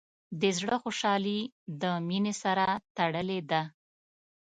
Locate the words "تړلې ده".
2.97-3.61